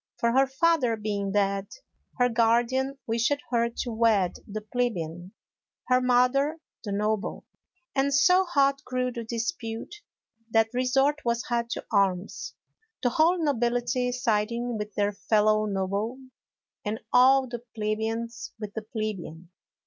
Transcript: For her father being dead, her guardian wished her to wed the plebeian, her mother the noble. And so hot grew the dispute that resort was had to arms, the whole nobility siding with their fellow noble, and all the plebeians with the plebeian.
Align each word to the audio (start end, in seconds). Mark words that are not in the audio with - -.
For 0.17 0.31
her 0.31 0.47
father 0.47 0.95
being 0.97 1.31
dead, 1.31 1.67
her 2.17 2.27
guardian 2.27 2.97
wished 3.05 3.35
her 3.51 3.69
to 3.69 3.91
wed 3.91 4.37
the 4.47 4.61
plebeian, 4.61 5.31
her 5.89 6.01
mother 6.01 6.59
the 6.83 6.91
noble. 6.91 7.45
And 7.93 8.11
so 8.11 8.43
hot 8.43 8.83
grew 8.83 9.11
the 9.11 9.23
dispute 9.23 9.97
that 10.49 10.73
resort 10.73 11.21
was 11.23 11.45
had 11.49 11.69
to 11.73 11.85
arms, 11.91 12.55
the 13.03 13.09
whole 13.11 13.37
nobility 13.43 14.11
siding 14.11 14.75
with 14.75 14.91
their 14.95 15.13
fellow 15.13 15.67
noble, 15.67 16.17
and 16.83 16.99
all 17.13 17.45
the 17.47 17.61
plebeians 17.75 18.53
with 18.59 18.73
the 18.73 18.81
plebeian. 18.81 19.51